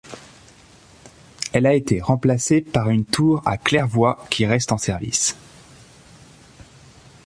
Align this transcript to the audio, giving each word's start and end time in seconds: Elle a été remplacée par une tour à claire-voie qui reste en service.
Elle 1.53 1.67
a 1.67 1.75
été 1.75 2.01
remplacée 2.01 2.61
par 2.61 2.89
une 2.89 3.05
tour 3.05 3.43
à 3.45 3.59
claire-voie 3.59 4.25
qui 4.31 4.47
reste 4.47 4.71
en 4.71 4.79
service. 4.79 5.35